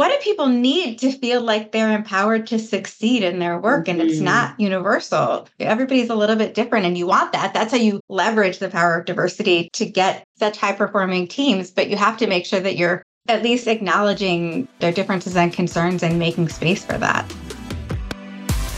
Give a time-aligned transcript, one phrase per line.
[0.00, 3.84] what do people need to feel like they're empowered to succeed in their work?
[3.84, 4.00] Mm-hmm.
[4.00, 4.24] And it's mm-hmm.
[4.24, 5.46] not universal.
[5.58, 7.52] Everybody's a little bit different, and you want that.
[7.52, 11.70] That's how you leverage the power of diversity to get such high performing teams.
[11.70, 16.02] But you have to make sure that you're at least acknowledging their differences and concerns
[16.02, 17.30] and making space for that.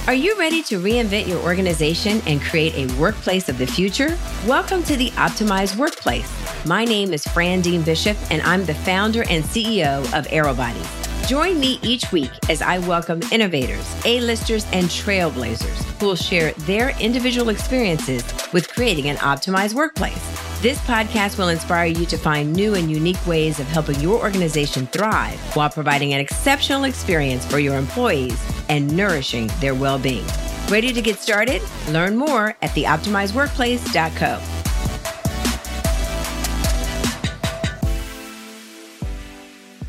[0.08, 4.18] Are you ready to reinvent your organization and create a workplace of the future?
[4.48, 6.28] Welcome to the Optimized Workplace.
[6.66, 11.01] My name is Fran Dean Bishop, and I'm the founder and CEO of Aerobody.
[11.26, 16.98] Join me each week as I welcome innovators, A-listers, and trailblazers who will share their
[17.00, 20.20] individual experiences with creating an optimized workplace.
[20.62, 24.86] This podcast will inspire you to find new and unique ways of helping your organization
[24.88, 30.26] thrive while providing an exceptional experience for your employees and nourishing their well being.
[30.68, 31.62] Ready to get started?
[31.90, 34.61] Learn more at theoptimizedworkplace.co.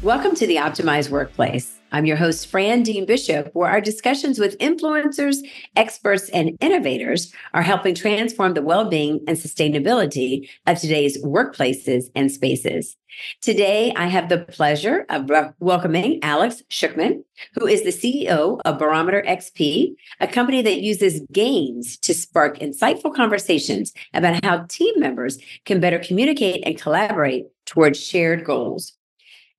[0.04, 1.80] Welcome to the Optimized Workplace.
[1.94, 5.38] I'm your host, Fran Dean Bishop, where our discussions with influencers,
[5.78, 12.30] experts, and innovators are helping transform the well being and sustainability of today's workplaces and
[12.30, 12.98] spaces.
[13.40, 17.24] Today, I have the pleasure of welcoming Alex Suchman,
[17.58, 23.16] who is the CEO of Barometer XP, a company that uses games to spark insightful
[23.16, 28.98] conversations about how team members can better communicate and collaborate towards shared goals.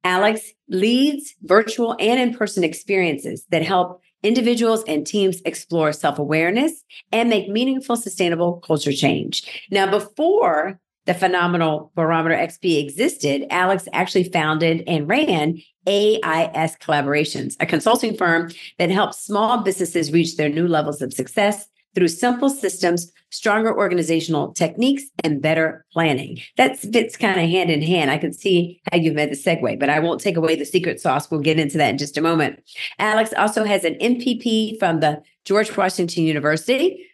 [0.05, 6.85] Alex leads virtual and in person experiences that help individuals and teams explore self awareness
[7.11, 9.67] and make meaningful, sustainable culture change.
[9.71, 17.67] Now, before the phenomenal Barometer XP existed, Alex actually founded and ran AIS Collaborations, a
[17.67, 23.13] consulting firm that helps small businesses reach their new levels of success through simple systems,
[23.31, 26.41] stronger organizational techniques, and better planning.
[26.57, 28.11] That fits kind of hand in hand.
[28.11, 31.01] I can see how you've made the segue, but I won't take away the secret
[31.01, 31.31] sauce.
[31.31, 32.61] We'll get into that in just a moment.
[32.99, 37.07] Alex also has an MPP from the George Washington University,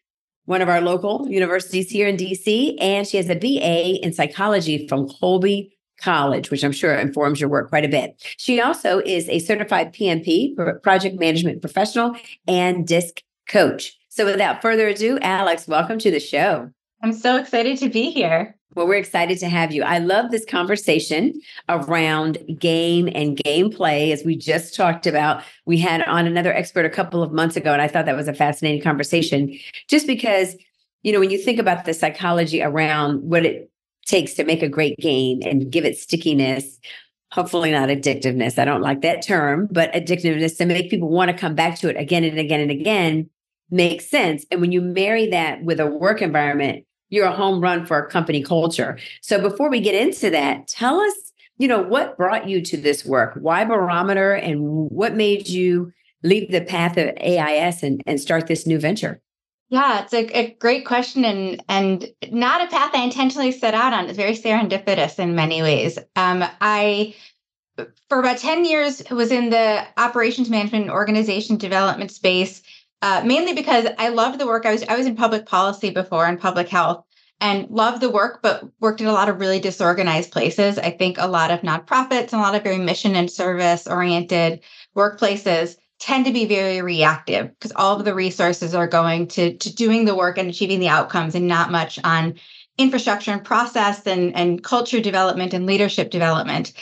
[0.44, 4.88] one of our local universities here in DC, and she has a BA in psychology
[4.88, 8.14] from Colby College, which I'm sure informs your work quite a bit.
[8.38, 12.16] She also is a certified PMP, project management professional,
[12.48, 13.96] and DISC coach.
[14.20, 16.70] So without further ado, Alex, welcome to the show.
[17.02, 18.54] I'm so excited to be here.
[18.74, 19.82] Well, we're excited to have you.
[19.82, 25.42] I love this conversation around game and gameplay, as we just talked about.
[25.64, 28.28] We had on another expert a couple of months ago, and I thought that was
[28.28, 29.58] a fascinating conversation
[29.88, 30.54] just because,
[31.02, 33.70] you know, when you think about the psychology around what it
[34.04, 36.78] takes to make a great game and give it stickiness,
[37.32, 38.58] hopefully not addictiveness.
[38.58, 41.88] I don't like that term, but addictiveness to make people want to come back to
[41.88, 43.30] it again and again and again
[43.70, 44.44] makes sense.
[44.50, 48.08] And when you marry that with a work environment, you're a home run for a
[48.08, 48.98] company culture.
[49.20, 51.14] So before we get into that, tell us,
[51.58, 53.34] you know, what brought you to this work?
[53.40, 55.92] Why Barometer and what made you
[56.22, 59.20] leave the path of AIS and, and start this new venture?
[59.68, 63.92] Yeah, it's a, a, great question and and not a path I intentionally set out
[63.92, 64.06] on.
[64.06, 65.96] It's very serendipitous in many ways.
[66.16, 67.14] Um, I
[68.08, 72.62] for about 10 years was in the operations management organization development space
[73.02, 74.66] uh, mainly because I loved the work.
[74.66, 77.04] I was I was in public policy before and public health
[77.40, 80.78] and loved the work, but worked in a lot of really disorganized places.
[80.78, 84.60] I think a lot of nonprofits and a lot of very mission and service oriented
[84.94, 89.74] workplaces tend to be very reactive because all of the resources are going to, to
[89.74, 92.34] doing the work and achieving the outcomes and not much on
[92.78, 96.72] infrastructure and process and, and culture development and leadership development.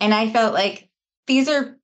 [0.00, 0.88] And I felt like
[1.26, 1.77] these are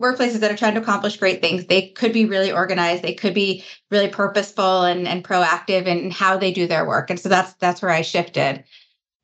[0.00, 1.66] workplaces that are trying to accomplish great things.
[1.66, 3.02] They could be really organized.
[3.02, 7.10] They could be really purposeful and, and proactive in how they do their work.
[7.10, 8.64] And so that's that's where i shifted.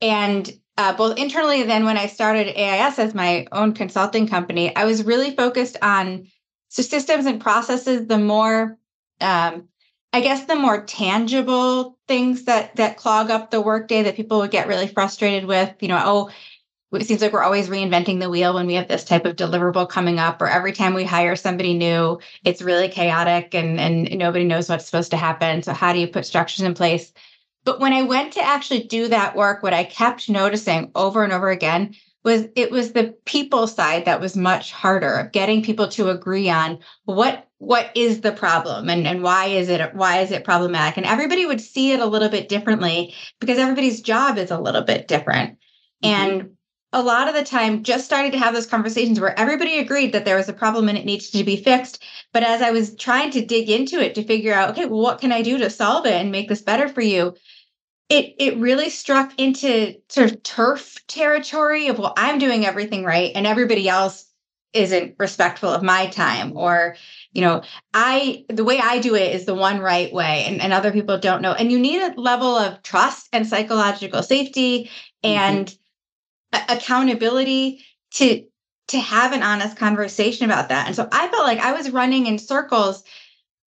[0.00, 4.84] And uh, both internally then when i started ais as my own consulting company i
[4.84, 6.26] was really focused on
[6.68, 8.76] so systems and processes the more
[9.20, 9.68] um,
[10.12, 14.50] i guess the more tangible things that that clog up the workday that people would
[14.50, 16.30] get really frustrated with you know oh
[16.92, 19.88] it seems like we're always reinventing the wheel when we have this type of deliverable
[19.88, 24.44] coming up or every time we hire somebody new it's really chaotic and and nobody
[24.44, 25.62] knows what's supposed to happen.
[25.62, 27.12] So how do you put structures in place?
[27.64, 31.32] But when i went to actually do that work what i kept noticing over and
[31.32, 31.96] over again
[32.26, 36.50] was it was the people side that was much harder of getting people to agree
[36.50, 40.96] on what what is the problem and, and why is it why is it problematic?
[40.96, 44.82] And everybody would see it a little bit differently because everybody's job is a little
[44.82, 45.58] bit different.
[46.04, 46.30] Mm-hmm.
[46.30, 46.55] and
[46.92, 50.24] a lot of the time just started to have those conversations where everybody agreed that
[50.24, 52.02] there was a problem and it needs to be fixed.
[52.32, 55.20] But as I was trying to dig into it to figure out, okay, well, what
[55.20, 57.34] can I do to solve it and make this better for you?
[58.08, 63.32] It it really struck into sort of turf territory of well, I'm doing everything right
[63.34, 64.26] and everybody else
[64.72, 66.96] isn't respectful of my time or
[67.32, 67.62] you know
[67.94, 71.18] i the way i do it is the one right way and, and other people
[71.18, 74.90] don't know and you need a level of trust and psychological safety
[75.22, 75.76] and mm-hmm.
[76.68, 78.44] Accountability to
[78.88, 80.86] to have an honest conversation about that.
[80.86, 83.02] And so i felt like i was running in circles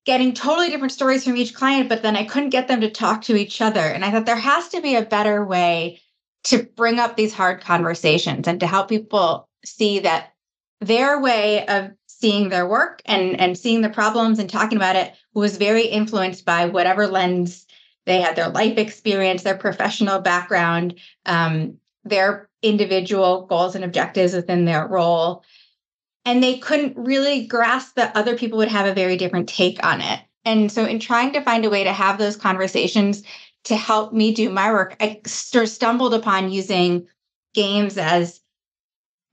[0.06, 3.22] getting totally different stories from each client but then i couldn't get them to talk
[3.22, 3.80] to each other.
[3.80, 6.00] And i thought there has to be a better way
[6.44, 10.32] to bring up these hard conversations and to help people see that
[10.80, 15.14] their way of seeing their work and and seeing the problems and talking about it
[15.34, 17.66] was very influenced by whatever lens
[18.06, 20.94] they had their life experience their professional background
[21.26, 25.44] um, their individual goals and objectives within their role.
[26.24, 30.00] And they couldn't really grasp that other people would have a very different take on
[30.00, 30.20] it.
[30.44, 33.22] And so in trying to find a way to have those conversations
[33.64, 37.06] to help me do my work i stumbled upon using
[37.54, 38.39] games as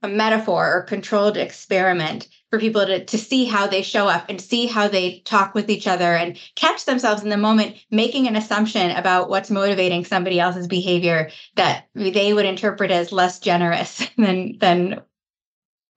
[0.02, 4.40] a metaphor or controlled experiment for people to, to see how they show up and
[4.40, 8.36] see how they talk with each other and catch themselves in the moment making an
[8.36, 14.56] assumption about what's motivating somebody else's behavior that they would interpret as less generous than
[14.58, 15.00] than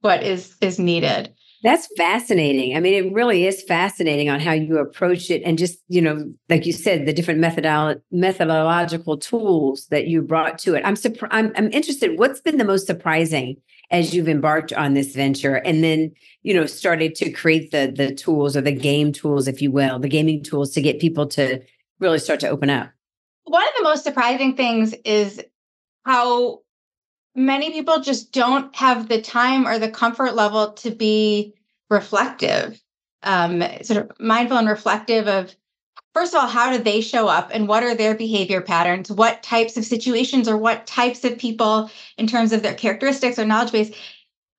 [0.02, 1.34] what is is needed
[1.64, 2.76] that's fascinating.
[2.76, 6.34] I mean, it really is fascinating on how you approach it and just, you know,
[6.50, 10.84] like you said, the different methodolo- methodological tools that you brought to it.
[10.84, 13.58] I'm surprised I'm, I'm interested what's been the most surprising
[13.92, 16.12] as you've embarked on this venture and then
[16.44, 20.00] you know started to create the the tools or the game tools if you will
[20.00, 21.62] the gaming tools to get people to
[22.00, 22.90] really start to open up?
[23.44, 25.44] One of the most surprising things is
[26.06, 26.62] how
[27.36, 31.54] many people just don't have the time or the comfort level to be
[31.90, 32.82] reflective
[33.24, 35.56] um, sort of mindful and reflective of
[36.14, 39.12] first of all, how do they show up and what are their behavior patterns?
[39.12, 43.46] What types of situations or what types of people, in terms of their characteristics or
[43.46, 43.92] knowledge base,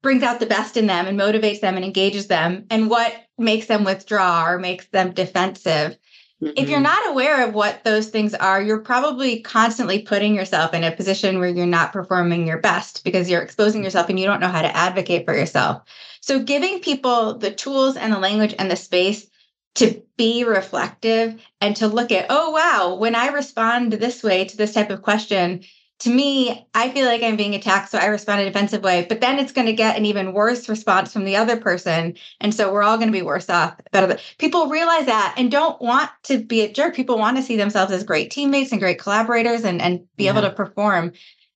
[0.02, 2.66] brings out the best in them and motivates them and engages them?
[2.70, 5.96] And what makes them withdraw or makes them defensive?
[6.42, 6.54] Mm-hmm.
[6.56, 6.84] If you're mm-hmm.
[6.84, 11.38] not aware of what those things are, you're probably constantly putting yourself in a position
[11.38, 14.62] where you're not performing your best because you're exposing yourself and you don't know how
[14.62, 15.82] to advocate for yourself.
[16.20, 19.26] So, giving people the tools and the language and the space
[19.74, 24.56] to be reflective and to look at, oh, wow, when I respond this way to
[24.56, 25.64] this type of question,
[26.02, 29.06] to me, I feel like I'm being attacked, so I respond in a defensive way.
[29.08, 32.52] But then it's going to get an even worse response from the other person, and
[32.52, 33.76] so we're all going to be worse off.
[33.92, 36.96] Better, people realize that and don't want to be a jerk.
[36.96, 40.32] People want to see themselves as great teammates and great collaborators, and and be yeah.
[40.32, 41.12] able to perform.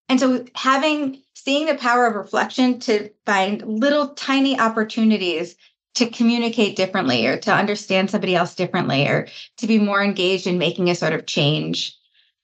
[0.09, 5.57] And so, having seeing the power of reflection to find little tiny opportunities
[5.97, 9.27] to communicate differently or to understand somebody else differently or
[9.57, 11.97] to be more engaged in making a sort of change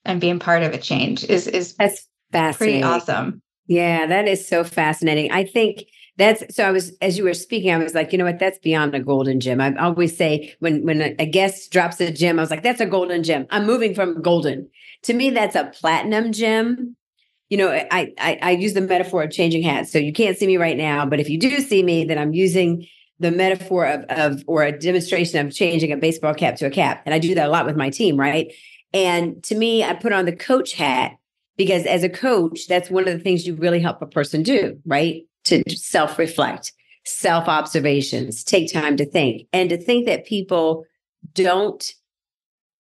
[0.05, 2.81] and being part of a change is is that's fascinating.
[2.81, 3.41] pretty awesome.
[3.67, 5.31] Yeah, that is so fascinating.
[5.31, 5.85] I think
[6.17, 8.59] that's so I was as you were speaking, I was like, you know what, that's
[8.59, 9.61] beyond a golden gem.
[9.61, 12.85] I always say when when a guest drops a gem, I was like, that's a
[12.87, 13.45] golden gem.
[13.51, 14.67] I'm moving from golden.
[15.03, 16.95] To me, that's a platinum gem.
[17.49, 19.91] You know, I, I I use the metaphor of changing hats.
[19.91, 22.33] So you can't see me right now, but if you do see me, then I'm
[22.33, 22.87] using
[23.19, 27.03] the metaphor of, of or a demonstration of changing a baseball cap to a cap.
[27.05, 28.51] And I do that a lot with my team, right?
[28.93, 31.13] And to me, I put on the coach hat
[31.57, 34.79] because as a coach, that's one of the things you really help a person do,
[34.85, 35.23] right?
[35.45, 36.73] To self reflect,
[37.05, 40.85] self observations, take time to think, and to think that people
[41.33, 41.93] don't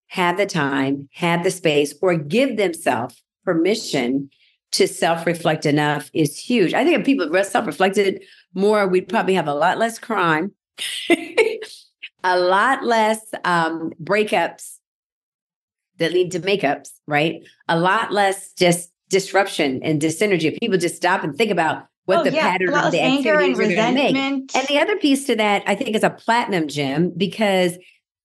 [0.08, 4.30] have the time, have the space, or give themselves permission
[4.72, 6.74] to self reflect enough is huge.
[6.74, 10.54] I think if people self reflected more, we'd probably have a lot less crime,
[11.10, 14.78] a lot less um, breakups
[15.98, 17.44] that lead to makeups, right?
[17.68, 20.46] A lot less just disruption and dysenergy.
[20.46, 23.40] If people just stop and think about what oh, the yeah, pattern of the anger
[23.40, 24.52] and resentment.
[24.56, 27.78] And the other piece to that, I think, is a platinum gem because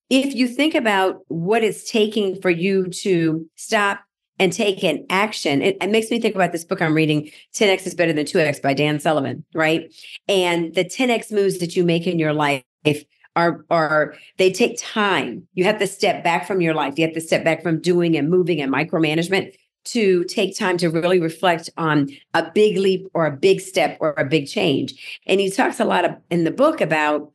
[0.08, 4.00] if you think about what it's taking for you to stop
[4.38, 5.62] and take an action.
[5.62, 8.60] It, it, makes me think about this book I'm reading, 10x is better than 2x
[8.60, 9.92] by Dan Sullivan, right?
[10.28, 12.64] And the 10x moves that you make in your life
[13.36, 15.46] are are they take time.
[15.54, 16.94] You have to step back from your life.
[16.96, 19.52] You have to step back from doing and moving and micromanagement
[19.84, 24.14] to take time to really reflect on a big leap or a big step or
[24.16, 25.20] a big change.
[25.26, 27.33] And he talks a lot of, in the book about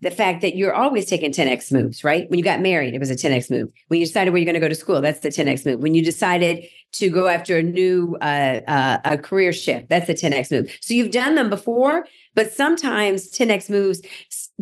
[0.00, 2.28] the fact that you're always taking 10x moves, right?
[2.28, 3.70] When you got married, it was a 10x move.
[3.88, 5.80] When you decided where you're going to go to school, that's the 10x move.
[5.80, 10.14] When you decided to go after a new uh, uh, a career shift, that's the
[10.14, 10.76] 10x move.
[10.80, 14.02] So you've done them before, but sometimes 10x moves,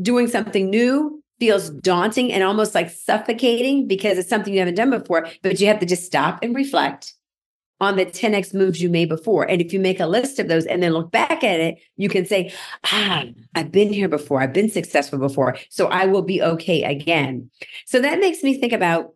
[0.00, 4.90] doing something new feels daunting and almost like suffocating because it's something you haven't done
[4.90, 5.28] before.
[5.42, 7.12] But you have to just stop and reflect
[7.80, 9.48] on the 10x moves you made before.
[9.48, 12.08] And if you make a list of those and then look back at it, you
[12.08, 12.52] can say,
[12.84, 14.40] ah, I've been here before.
[14.40, 15.56] I've been successful before.
[15.70, 17.50] So I will be okay again.
[17.86, 19.14] So that makes me think about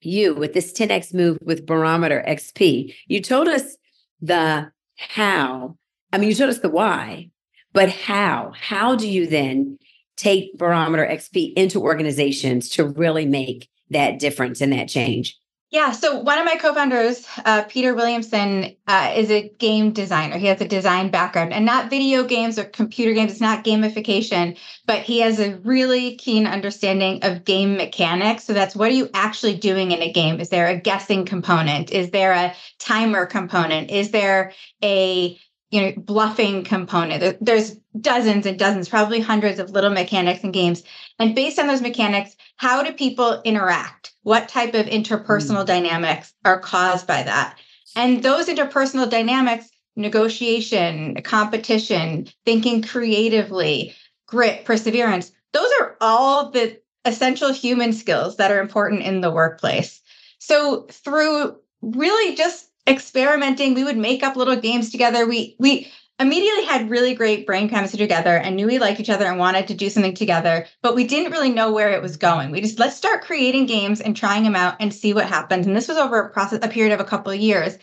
[0.00, 2.94] you with this 10x move with Barometer XP.
[3.06, 3.76] You told us
[4.20, 5.76] the how.
[6.12, 7.30] I mean, you told us the why,
[7.72, 8.52] but how?
[8.58, 9.78] How do you then
[10.16, 15.38] take Barometer XP into organizations to really make that difference and that change?
[15.72, 15.92] Yeah.
[15.92, 20.36] So one of my co-founders, uh, Peter Williamson, uh, is a game designer.
[20.36, 23.32] He has a design background, and not video games or computer games.
[23.32, 28.44] It's not gamification, but he has a really keen understanding of game mechanics.
[28.44, 30.40] So that's what are you actually doing in a game?
[30.40, 31.90] Is there a guessing component?
[31.90, 33.90] Is there a timer component?
[33.90, 34.52] Is there
[34.84, 37.38] a you know bluffing component?
[37.40, 40.82] There's dozens and dozens, probably hundreds of little mechanics in games,
[41.18, 44.11] and based on those mechanics, how do people interact?
[44.22, 45.66] What type of interpersonal mm.
[45.66, 47.58] dynamics are caused by that?
[47.96, 53.94] And those interpersonal dynamics, negotiation, competition, thinking creatively,
[54.26, 60.00] grit, perseverance, those are all the essential human skills that are important in the workplace.
[60.38, 65.26] So through really just experimenting, we would make up little games together.
[65.26, 69.26] We we immediately had really great brain chemistry together and knew we liked each other
[69.26, 72.50] and wanted to do something together, but we didn't really know where it was going.
[72.50, 75.66] We just let's start creating games and trying them out and see what happens.
[75.66, 77.76] And this was over a process, a period of a couple of years.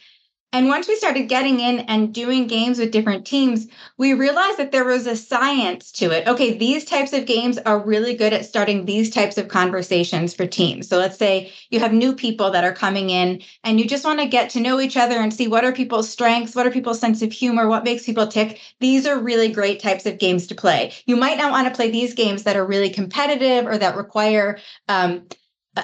[0.51, 3.67] And once we started getting in and doing games with different teams,
[3.99, 6.27] we realized that there was a science to it.
[6.27, 10.47] Okay, these types of games are really good at starting these types of conversations for
[10.47, 10.87] teams.
[10.87, 14.21] So let's say you have new people that are coming in and you just want
[14.21, 16.99] to get to know each other and see what are people's strengths, what are people's
[16.99, 18.59] sense of humor, what makes people tick.
[18.79, 20.93] These are really great types of games to play.
[21.05, 24.57] You might not want to play these games that are really competitive or that require
[24.87, 25.27] um,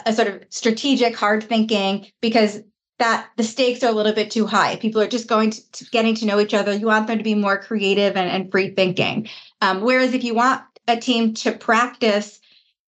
[0.07, 2.61] a sort of strategic hard thinking because
[2.99, 4.77] that the stakes are a little bit too high.
[4.77, 6.73] People are just going to, to getting to know each other.
[6.73, 9.27] You want them to be more creative and, and free thinking.
[9.61, 12.39] Um, whereas if you want a team to practice,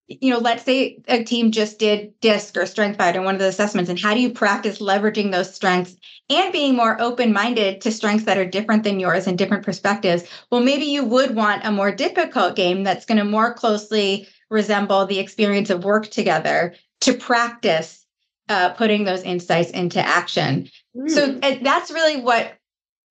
[0.08, 3.90] you know, let's say a team just did DISC or StrengthsFinder, one of the assessments,
[3.90, 5.98] and how do you practice leveraging those strengths
[6.30, 10.24] and being more open minded to strengths that are different than yours and different perspectives?
[10.50, 15.06] Well, maybe you would want a more difficult game that's going to more closely resemble
[15.06, 18.06] the experience of work together to practice
[18.50, 20.70] uh, putting those insights into action.
[20.96, 21.10] Mm.
[21.10, 22.54] So that's really what,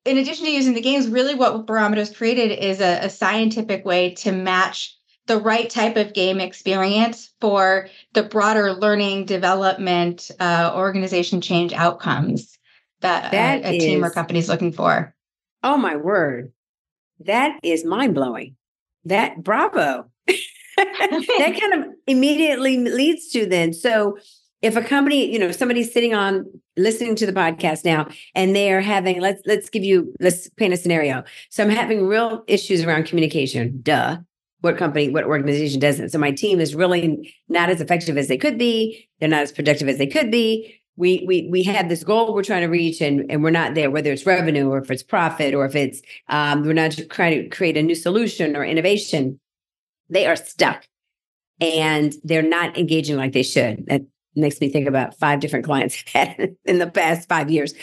[0.05, 4.15] in addition to using the games, really what Barometers created is a, a scientific way
[4.15, 11.41] to match the right type of game experience for the broader learning, development, uh, organization
[11.41, 12.57] change outcomes
[13.01, 15.15] that, that a, a is, team or company is looking for.
[15.63, 16.53] Oh my word,
[17.21, 18.57] that is mind blowing.
[19.05, 20.11] That bravo.
[20.77, 24.19] that kind of immediately leads to then so
[24.67, 26.45] if a company, you know, somebody's sitting on
[26.77, 30.77] listening to the podcast now and they're having let's let's give you let's paint a
[30.77, 31.23] scenario.
[31.51, 33.81] So I'm having real issues around communication.
[33.83, 34.19] Duh.
[34.61, 36.09] What company, what organization doesn't?
[36.09, 39.09] So my team is really not as effective as they could be.
[39.21, 40.81] They're not as productive as they could be.
[40.97, 43.91] We we we have this goal we're trying to reach and and we're not there,
[43.91, 47.49] whether it's revenue or if it's profit or if it's um, we're not trying to
[47.49, 49.39] create a new solution or innovation.
[50.09, 50.87] They are stuck
[51.61, 53.87] and they're not engaging like they should.
[53.87, 54.03] That
[54.37, 57.75] makes me think about five different clients I've had in the past five years.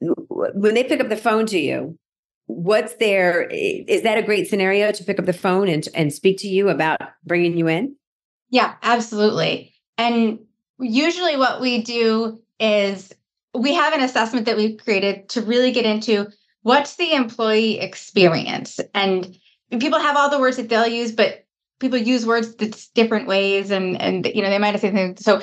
[0.00, 1.98] When they pick up the phone to you,
[2.46, 6.38] what's their is that a great scenario to pick up the phone and and speak
[6.38, 7.94] to you about bringing you in?
[8.48, 9.74] Yeah, absolutely.
[9.98, 10.40] And
[10.78, 13.12] usually what we do is
[13.54, 16.28] we have an assessment that we've created to really get into
[16.62, 19.36] what's the employee experience and
[19.78, 21.44] people have all the words that they'll use but
[21.80, 25.24] people use words that's different ways and and you know they might have said things
[25.24, 25.40] so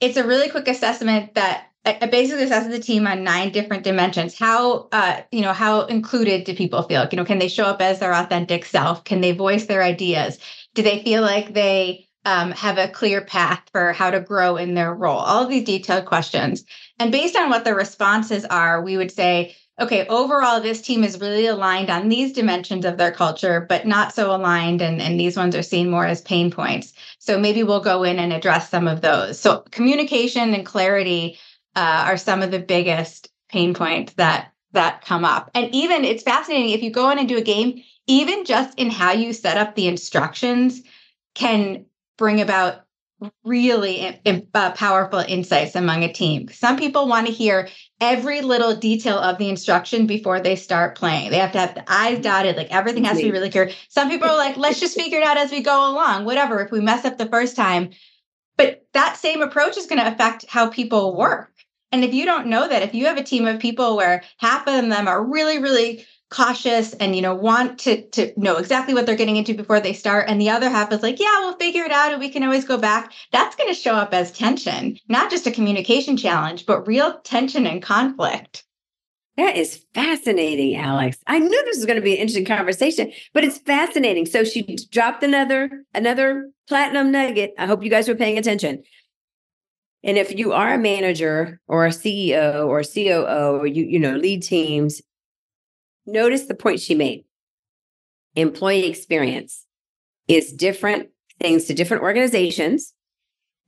[0.00, 4.38] it's a really quick assessment that I basically assesses the team on nine different dimensions.
[4.38, 7.06] How, uh, you know, how included do people feel?
[7.10, 9.04] You know, can they show up as their authentic self?
[9.04, 10.38] Can they voice their ideas?
[10.74, 14.74] Do they feel like they um, have a clear path for how to grow in
[14.74, 15.18] their role?
[15.18, 16.64] All of these detailed questions.
[16.98, 21.20] And based on what the responses are, we would say, okay, overall, this team is
[21.20, 24.82] really aligned on these dimensions of their culture, but not so aligned.
[24.82, 26.92] And, and these ones are seen more as pain points.
[27.18, 29.38] So maybe we'll go in and address some of those.
[29.38, 31.38] So communication and clarity
[31.76, 35.50] uh, are some of the biggest pain points that that come up.
[35.54, 38.90] And even it's fascinating if you go in and do a game, even just in
[38.90, 40.82] how you set up the instructions
[41.34, 41.86] can
[42.18, 42.82] bring about
[43.44, 44.20] really
[44.54, 46.48] uh, powerful insights among a team.
[46.48, 47.68] Some people want to hear
[48.00, 51.30] every little detail of the instruction before they start playing.
[51.30, 53.70] They have to have the I's dotted, like everything has to be really clear.
[53.88, 56.60] Some people are like, let's just figure it out as we go along, whatever.
[56.60, 57.90] If we mess up the first time,
[58.56, 61.52] but that same approach is going to affect how people work.
[61.90, 64.66] And if you don't know that, if you have a team of people where half
[64.66, 69.06] of them are really, really cautious and you know want to to know exactly what
[69.06, 71.84] they're getting into before they start and the other half is like yeah we'll figure
[71.84, 74.98] it out and we can always go back that's going to show up as tension
[75.08, 78.64] not just a communication challenge but real tension and conflict
[79.38, 81.16] that is fascinating, Alex.
[81.28, 84.26] I knew this was going to be an interesting conversation, but it's fascinating.
[84.26, 87.52] So she dropped another another platinum nugget.
[87.56, 88.82] I hope you guys were paying attention.
[90.02, 94.16] And if you are a manager or a CEO or COO or you you know
[94.16, 95.00] lead teams,
[96.08, 97.24] notice the point she made.
[98.34, 99.64] Employee experience
[100.26, 101.08] is different
[101.40, 102.94] things to different organizations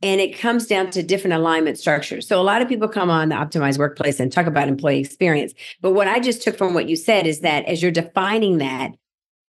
[0.02, 2.26] and it comes down to different alignment structures.
[2.26, 5.52] So a lot of people come on the optimized workplace and talk about employee experience.
[5.82, 8.92] But what I just took from what you said is that as you're defining that,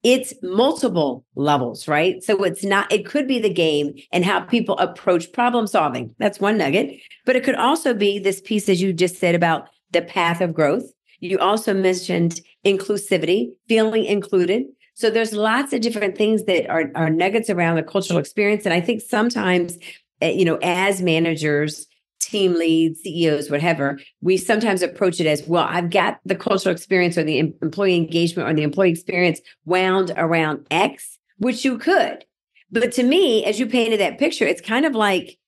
[0.05, 2.23] it's multiple levels, right?
[2.23, 6.15] So it's not, it could be the game and how people approach problem solving.
[6.19, 7.01] That's one nugget.
[7.25, 10.55] But it could also be this piece, as you just said, about the path of
[10.55, 10.85] growth.
[11.21, 14.65] You also mentioned inclusivity, feeling included.
[14.95, 18.65] So there's lots of different things that are, are nuggets around the cultural experience.
[18.65, 19.79] And I think sometimes
[20.23, 21.87] Eh, you know, as managers,
[22.21, 25.67] team leads, CEOs, whatever, we sometimes approach it as well.
[25.69, 30.67] I've got the cultural experience or the employee engagement or the employee experience wound around
[30.71, 32.25] X, which you could.
[32.71, 35.39] But to me, as you painted that picture, it's kind of like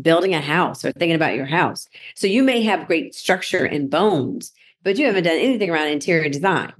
[0.00, 1.88] building a house or thinking about your house.
[2.14, 6.28] So you may have great structure and bones, but you haven't done anything around interior
[6.28, 6.72] design.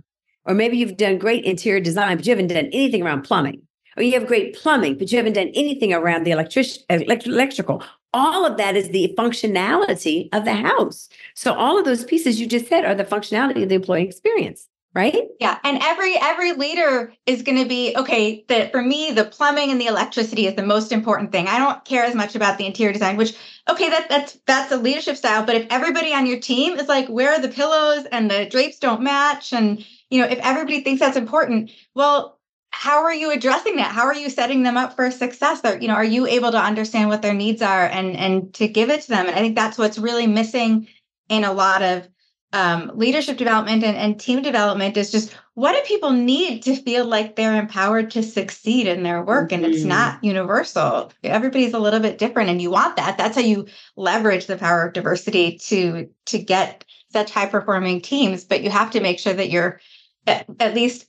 [0.44, 3.62] Or maybe you've done great interior design, but you haven't done anything around plumbing
[4.00, 7.84] or you have great plumbing, but you haven't done anything around the electric, electrical.
[8.14, 11.10] All of that is the functionality of the house.
[11.34, 14.66] So all of those pieces you just said are the functionality of the employee experience
[14.94, 15.28] right?
[15.38, 19.70] Yeah and every every leader is going to be okay that for me the plumbing
[19.70, 21.46] and the electricity is the most important thing.
[21.46, 23.34] I don't care as much about the interior design which
[23.68, 27.08] okay that that's that's a leadership style but if everybody on your team is like
[27.08, 29.52] where are the pillows and the drapes don't match?
[29.52, 32.40] and you know if everybody thinks that's important well
[32.72, 33.92] how are you addressing that?
[33.92, 35.60] How are you setting them up for success?
[35.64, 38.68] Or you know are you able to understand what their needs are and and to
[38.68, 39.26] give it to them?
[39.26, 40.88] And i think that's what's really missing
[41.28, 42.08] in a lot of
[42.52, 47.04] um, leadership development and, and team development is just what do people need to feel
[47.04, 49.64] like they're empowered to succeed in their work mm-hmm.
[49.64, 49.90] and it's mm-hmm.
[49.90, 54.46] not universal everybody's a little bit different and you want that that's how you leverage
[54.46, 59.00] the power of diversity to to get such high performing teams but you have to
[59.00, 59.80] make sure that you're
[60.26, 61.06] at, at least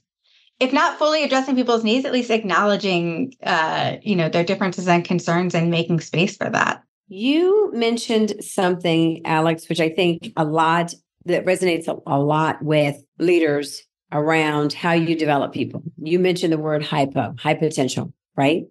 [0.60, 5.04] if not fully addressing people's needs, at least acknowledging, uh, you know, their differences and
[5.04, 6.84] concerns and making space for that.
[7.08, 10.94] You mentioned something, Alex, which I think a lot
[11.26, 15.84] that resonates a, a lot with leaders around how you develop people.
[15.98, 18.64] You mentioned the word hypo, high potential, right?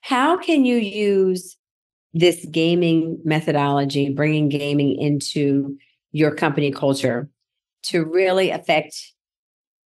[0.00, 1.56] How can you use
[2.14, 5.76] this gaming methodology, bringing gaming into
[6.12, 7.28] your company culture
[7.84, 8.94] to really affect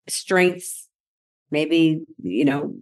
[0.09, 0.89] strengths
[1.51, 2.75] maybe, you know,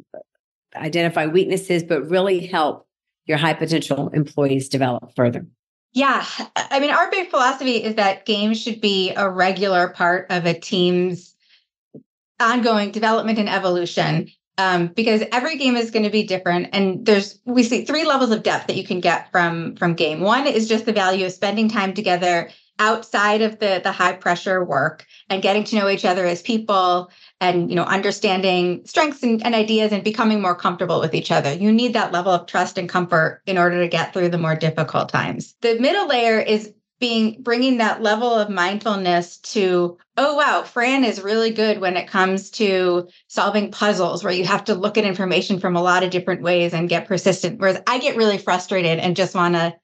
[0.75, 2.87] identify weaknesses, but really help
[3.27, 5.47] your high potential employees develop further?
[5.95, 6.27] Yeah.
[6.57, 10.53] I mean, our big philosophy is that games should be a regular part of a
[10.53, 11.35] team's
[12.41, 14.29] ongoing development and evolution.
[14.59, 18.31] Um, because every game is going to be different and there's we see three levels
[18.31, 21.33] of depth that you can get from from game one is just the value of
[21.33, 26.05] spending time together outside of the the high pressure work and getting to know each
[26.05, 31.01] other as people and you know understanding strengths and, and, ideas and becoming more comfortable
[31.01, 31.53] with each other.
[31.53, 34.57] You need that level of trust and comfort in order to get through the more
[34.57, 35.55] difficult times.
[35.61, 41.21] The middle layer is being bringing that level of mindfulness to oh wow fran is
[41.21, 45.59] really good when it comes to solving puzzles where you have to look at information
[45.59, 49.17] from a lot of different ways and get persistent whereas i get really frustrated and
[49.17, 49.75] just want to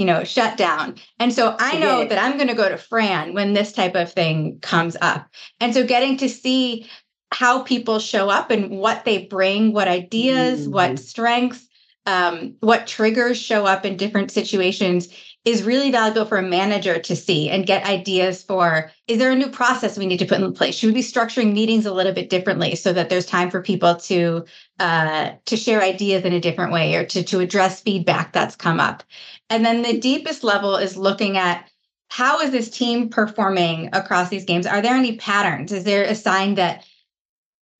[0.00, 0.94] you know, shut down.
[1.18, 4.10] And so I know that I'm going to go to Fran when this type of
[4.10, 5.28] thing comes up.
[5.60, 6.88] And so getting to see
[7.32, 10.72] how people show up and what they bring, what ideas, mm-hmm.
[10.72, 11.68] what strengths,
[12.06, 15.08] um, what triggers show up in different situations
[15.44, 19.36] is really valuable for a manager to see and get ideas for is there a
[19.36, 20.74] new process we need to put in place?
[20.74, 23.94] Should we be structuring meetings a little bit differently so that there's time for people
[23.96, 24.44] to
[24.78, 28.80] uh, to share ideas in a different way or to to address feedback that's come
[28.80, 29.02] up?
[29.48, 31.66] And then the deepest level is looking at
[32.08, 34.66] how is this team performing across these games?
[34.66, 35.72] Are there any patterns?
[35.72, 36.84] Is there a sign that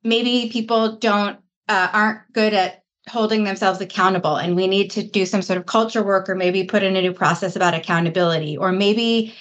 [0.02, 5.26] maybe people don't uh, aren't good at holding themselves accountable and we need to do
[5.26, 8.72] some sort of culture work or maybe put in a new process about accountability or
[8.72, 9.34] maybe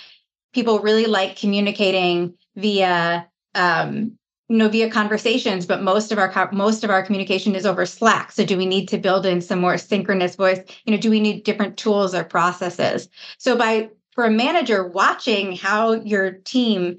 [0.53, 4.17] people really like communicating via um,
[4.49, 8.31] you know via conversations but most of our most of our communication is over slack.
[8.31, 10.59] So do we need to build in some more synchronous voice?
[10.85, 13.07] You know do we need different tools or processes?
[13.37, 16.97] So by for a manager watching how your team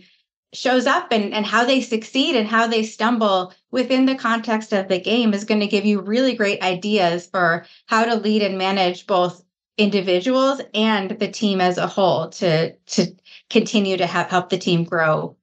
[0.53, 4.89] shows up and, and how they succeed and how they stumble within the context of
[4.89, 8.59] the game is going to give you really great ideas for how to lead and
[8.59, 9.45] manage both
[9.79, 13.07] individuals and the team as a whole to to
[13.49, 15.37] continue to have help the team grow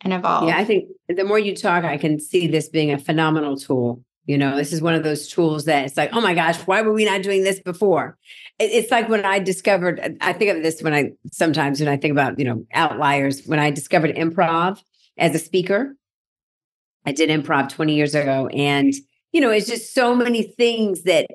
[0.00, 0.48] and evolve.
[0.48, 4.02] Yeah, I think the more you talk, I can see this being a phenomenal tool.
[4.28, 6.82] You know, this is one of those tools that it's like, oh my gosh, why
[6.82, 8.18] were we not doing this before?
[8.58, 12.12] It's like when I discovered, I think of this when I sometimes when I think
[12.12, 14.82] about, you know, outliers, when I discovered improv
[15.16, 15.96] as a speaker.
[17.06, 18.48] I did improv 20 years ago.
[18.48, 18.92] And,
[19.32, 21.26] you know, it's just so many things that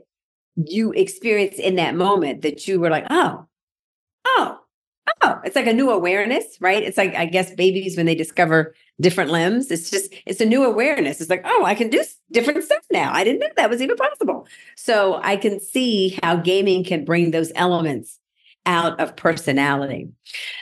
[0.55, 3.47] you experience in that moment that you were like, oh,
[4.25, 4.59] oh,
[5.23, 6.83] oh, it's like a new awareness, right?
[6.83, 10.63] It's like, I guess babies, when they discover different limbs, it's just, it's a new
[10.63, 11.21] awareness.
[11.21, 13.11] It's like, oh, I can do different stuff now.
[13.13, 14.47] I didn't know that was even possible.
[14.75, 18.19] So I can see how gaming can bring those elements
[18.65, 20.09] out of personality.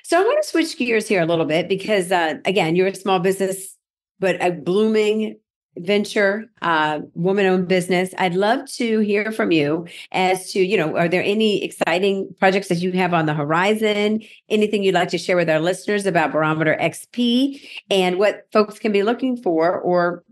[0.04, 2.96] So I want to switch gears here a little bit because, uh, again, you're a
[2.96, 3.76] small business,
[4.20, 5.38] but a blooming
[5.78, 8.14] venture, uh, woman owned business.
[8.18, 12.68] I'd love to hear from you as to, you know, are there any exciting projects
[12.68, 14.22] that you have on the horizon?
[14.50, 18.92] Anything you'd like to share with our listeners about Barometer XP and what folks can
[18.92, 20.24] be looking for or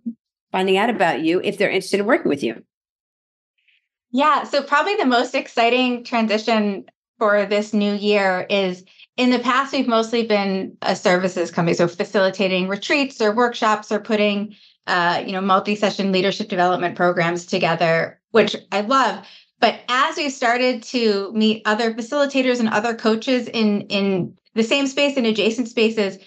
[0.51, 2.63] finding out about you if they're interested in working with you?
[4.11, 4.43] Yeah.
[4.43, 6.85] So, probably the most exciting transition
[7.19, 8.83] for this new year is
[9.19, 13.99] in the past, we've mostly been a services company, so facilitating retreats or workshops or
[13.99, 14.55] putting
[14.87, 19.27] uh, you know, multi-session leadership development programs together, which I love.
[19.59, 24.87] But as we started to meet other facilitators and other coaches in in the same
[24.87, 26.17] space and adjacent spaces,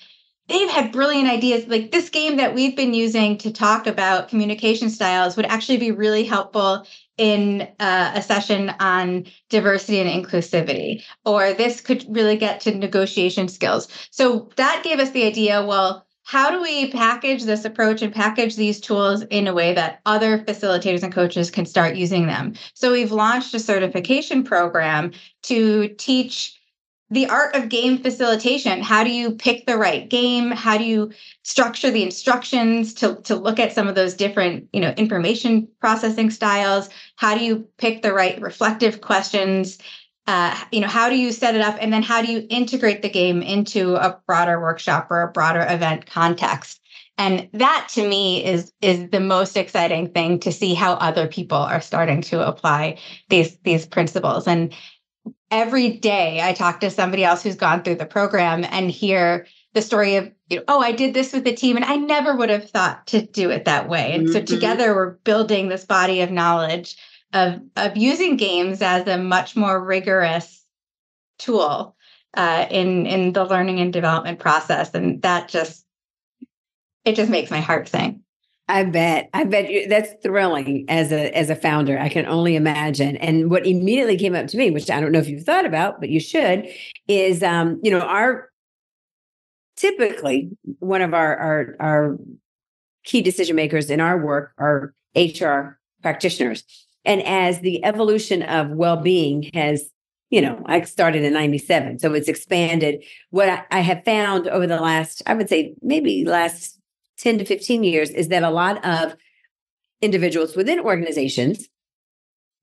[0.48, 1.66] they've had brilliant ideas.
[1.66, 5.90] Like this game that we've been using to talk about communication styles would actually be
[5.90, 6.86] really helpful
[7.18, 13.48] in uh, a session on diversity and inclusivity, or this could really get to negotiation
[13.48, 13.88] skills.
[14.10, 15.64] So that gave us the idea.
[15.64, 20.00] Well, how do we package this approach and package these tools in a way that
[20.06, 22.54] other facilitators and coaches can start using them?
[22.74, 25.12] So we've launched a certification program
[25.44, 26.58] to teach
[27.12, 28.80] the art of game facilitation.
[28.80, 30.50] How do you pick the right game?
[30.50, 34.80] How do you structure the instructions to, to look at some of those different, you
[34.80, 36.88] know, information processing styles?
[37.16, 39.78] How do you pick the right reflective questions?
[40.26, 43.02] uh, you know how do you set it up and then how do you integrate
[43.02, 46.80] the game into a broader workshop or a broader event context
[47.18, 51.58] and that to me is is the most exciting thing to see how other people
[51.58, 52.96] are starting to apply
[53.30, 54.72] these these principles and
[55.50, 59.82] every day i talk to somebody else who's gone through the program and hear the
[59.82, 62.50] story of you know oh i did this with the team and i never would
[62.50, 64.32] have thought to do it that way and mm-hmm.
[64.32, 66.96] so together we're building this body of knowledge
[67.32, 70.64] of of using games as a much more rigorous
[71.38, 71.96] tool
[72.34, 75.84] uh, in in the learning and development process, and that just
[77.04, 78.21] it just makes my heart sing.
[78.68, 79.28] I bet.
[79.34, 81.98] I bet you, that's thrilling as a as a founder.
[81.98, 83.16] I can only imagine.
[83.16, 86.00] And what immediately came up to me, which I don't know if you've thought about,
[86.00, 86.68] but you should,
[87.08, 88.50] is um, you know, our
[89.76, 92.18] typically one of our our our
[93.04, 96.64] key decision makers in our work are HR practitioners.
[97.04, 99.90] And as the evolution of well-being has,
[100.30, 103.02] you know, I started in 97, so it's expanded.
[103.30, 106.78] What I, I have found over the last, I would say maybe last
[107.22, 109.16] 10 to 15 years is that a lot of
[110.00, 111.68] individuals within organizations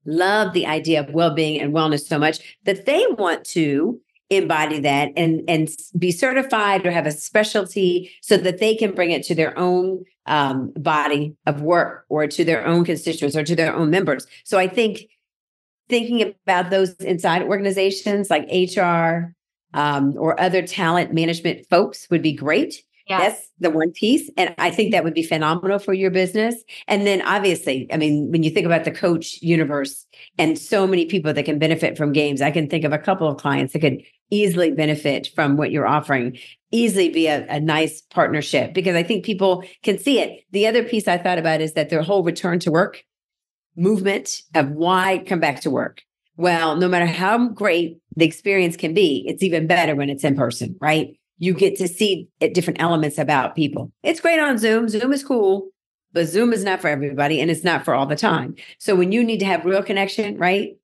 [0.04, 5.10] love the idea of well-being and wellness so much that they want to embody that
[5.16, 5.68] and and
[5.98, 10.04] be certified or have a specialty so that they can bring it to their own
[10.26, 14.26] um, body of work or to their own constituents or to their own members.
[14.44, 15.06] So i think
[15.88, 19.34] thinking about those inside organizations like hr
[19.72, 23.20] um, or other talent management folks would be great Yes.
[23.20, 24.30] That's the one piece.
[24.36, 26.54] And I think that would be phenomenal for your business.
[26.86, 30.06] And then obviously, I mean, when you think about the coach universe
[30.38, 33.28] and so many people that can benefit from games, I can think of a couple
[33.28, 36.38] of clients that could easily benefit from what you're offering,
[36.70, 40.44] easily be a, a nice partnership because I think people can see it.
[40.52, 43.02] The other piece I thought about is that their whole return to work
[43.76, 46.02] movement of why come back to work.
[46.36, 50.36] Well, no matter how great the experience can be, it's even better when it's in
[50.36, 51.19] person, right?
[51.40, 53.90] You get to see different elements about people.
[54.04, 54.88] It's great on Zoom.
[54.88, 55.70] Zoom is cool,
[56.12, 58.54] but Zoom is not for everybody and it's not for all the time.
[58.78, 60.76] So when you need to have real connection, right?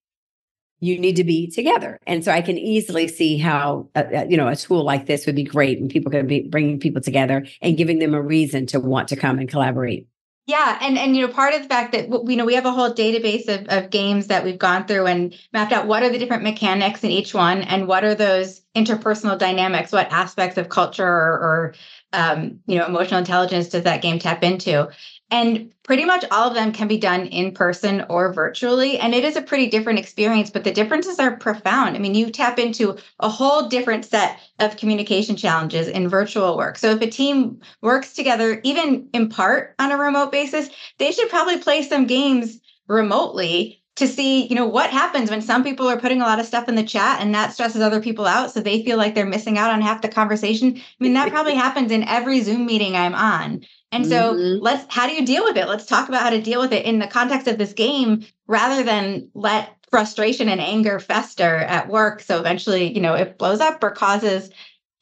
[0.80, 1.98] you need to be together.
[2.06, 5.24] And so I can easily see how, uh, uh, you know, a tool like this
[5.24, 8.66] would be great and people can be bringing people together and giving them a reason
[8.66, 10.06] to want to come and collaborate.
[10.46, 12.70] Yeah, and and you know part of the fact that you know we have a
[12.70, 16.18] whole database of, of games that we've gone through and mapped out what are the
[16.18, 21.04] different mechanics in each one and what are those interpersonal dynamics, what aspects of culture
[21.04, 21.74] or, or
[22.12, 24.88] um, you know emotional intelligence does that game tap into,
[25.30, 28.98] and pretty much all of them can be done in person or virtually.
[28.98, 31.96] And it is a pretty different experience, but the differences are profound.
[31.96, 36.78] I mean, you tap into a whole different set of communication challenges in virtual work.
[36.78, 41.28] So if a team works together, even in part on a remote basis, they should
[41.28, 45.98] probably play some games remotely to see you know what happens when some people are
[45.98, 48.60] putting a lot of stuff in the chat and that stresses other people out so
[48.60, 51.90] they feel like they're missing out on half the conversation i mean that probably happens
[51.90, 54.62] in every zoom meeting i'm on and so mm-hmm.
[54.62, 55.68] let's how do you deal with it?
[55.68, 58.82] Let's talk about how to deal with it in the context of this game rather
[58.82, 62.20] than let frustration and anger fester at work.
[62.20, 64.50] So eventually you know it blows up or causes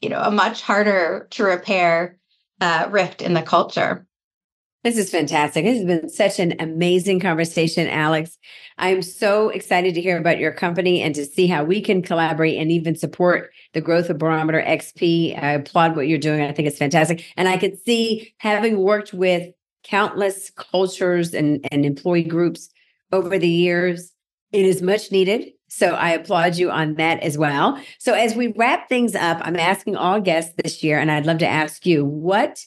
[0.00, 2.18] you know a much harder to repair
[2.60, 4.06] uh, rift in the culture
[4.84, 5.64] this is fantastic.
[5.64, 8.38] This has been such an amazing conversation, Alex.
[8.76, 12.58] I'm so excited to hear about your company and to see how we can collaborate
[12.58, 15.42] and even support the growth of Barometer XP.
[15.42, 16.42] I applaud what you're doing.
[16.42, 17.24] I think it's fantastic.
[17.38, 19.48] And I can see having worked with
[19.84, 22.68] countless cultures and, and employee groups
[23.10, 24.12] over the years,
[24.52, 25.50] it is much needed.
[25.68, 27.80] So I applaud you on that as well.
[27.98, 31.38] So as we wrap things up, I'm asking all guests this year, and I'd love
[31.38, 32.64] to ask you what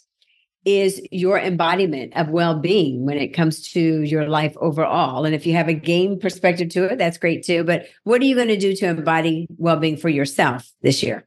[0.68, 5.24] is your embodiment of well-being when it comes to your life overall.
[5.24, 7.64] And if you have a game perspective to it that's great too.
[7.64, 11.26] But what are you going to do to embody well-being for yourself this year?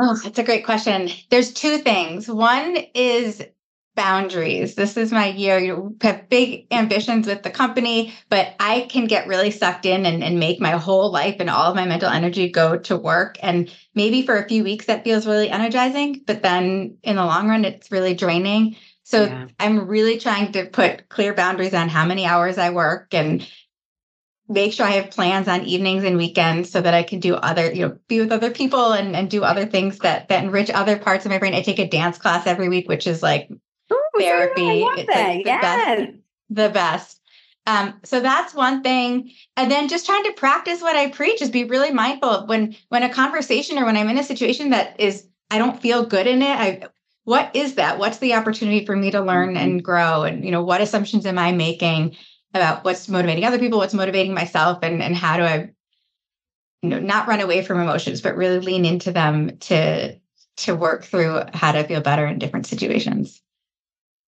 [0.00, 1.08] Oh that's a great question.
[1.30, 2.28] There's two things.
[2.28, 3.44] One is
[4.00, 9.06] boundaries this is my year you have big ambitions with the company but i can
[9.06, 12.08] get really sucked in and, and make my whole life and all of my mental
[12.08, 16.42] energy go to work and maybe for a few weeks that feels really energizing, but
[16.42, 18.76] then in the long run, it's really draining.
[19.02, 19.48] So yeah.
[19.58, 23.46] I'm really trying to put clear boundaries on how many hours I work and
[24.48, 27.72] make sure I have plans on evenings and weekends so that I can do other,
[27.72, 30.98] you know, be with other people and, and do other things that that enrich other
[30.98, 31.54] parts of my brain.
[31.54, 33.50] I take a dance class every week, which is like
[34.18, 34.82] therapy.
[34.82, 35.62] It's like the yes.
[35.62, 36.12] best.
[36.50, 37.20] The best.
[37.66, 39.32] Um, so that's one thing.
[39.56, 42.76] And then just trying to practice what I preach, is be really mindful of when
[42.88, 46.26] when a conversation or when I'm in a situation that is I don't feel good
[46.26, 46.48] in it.
[46.48, 46.82] I
[47.24, 47.98] what is that?
[47.98, 49.84] What's the opportunity for me to learn and mm-hmm.
[49.84, 50.22] grow?
[50.22, 52.16] And you know, what assumptions am I making
[52.54, 55.70] about what's motivating other people, what's motivating myself, and and how do I,
[56.82, 60.18] you know, not run away from emotions, but really lean into them to
[60.56, 63.40] to work through how to feel better in different situations.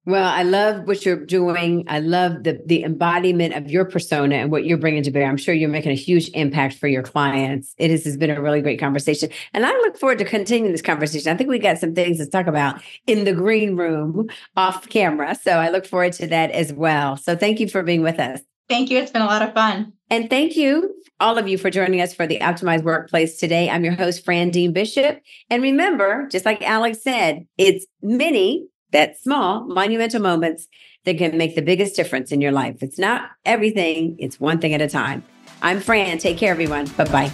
[0.08, 1.84] Well, I love what you're doing.
[1.90, 5.28] I love the the embodiment of your persona and what you're bringing to bear.
[5.28, 7.76] I'm sure you're making a huge impact for your clients.
[7.78, 10.82] It has, has been a really great conversation, and I look forward to continuing this
[10.82, 11.30] conversation.
[11.30, 15.36] I think we got some things to talk about in the green room off camera,
[15.36, 17.18] so I look forward to that as well.
[17.18, 18.40] So, thank you for being with us.
[18.70, 19.00] Thank you.
[19.00, 19.92] It's been a lot of fun.
[20.10, 23.70] And thank you, all of you, for joining us for the Optimized Workplace today.
[23.70, 25.22] I'm your host, Fran Dean Bishop.
[25.50, 30.68] And remember, just like Alex said, it's many that small monumental moments
[31.06, 32.82] that can make the biggest difference in your life.
[32.82, 35.24] It's not everything, it's one thing at a time.
[35.62, 36.18] I'm Fran.
[36.18, 36.88] Take care, everyone.
[36.98, 37.30] Bye bye.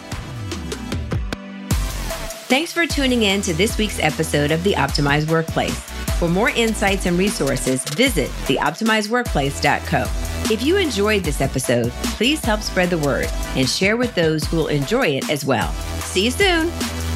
[2.50, 5.80] Thanks for tuning in to this week's episode of The Optimized Workplace.
[6.20, 10.54] For more insights and resources, visit theoptimizedworkplace.co.
[10.54, 14.58] If you enjoyed this episode, please help spread the word and share with those who
[14.58, 15.72] will enjoy it as well.
[16.02, 17.13] See you soon.